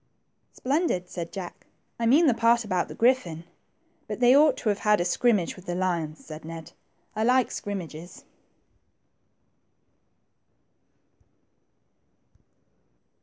[0.53, 1.67] Splendid!" said Jack;
[1.99, 3.43] I mean that part about the griffin/'
[4.07, 6.71] But they ought to have had a scrimmage with the lions/' said Ned;
[7.15, 8.23] I like scrimmages."